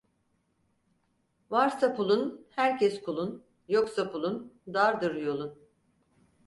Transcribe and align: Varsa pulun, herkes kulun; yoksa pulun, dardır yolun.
Varsa 1.51 1.95
pulun, 1.95 2.45
herkes 2.51 3.01
kulun; 3.01 3.43
yoksa 3.67 4.11
pulun, 4.11 4.53
dardır 4.73 5.15
yolun. 5.15 5.59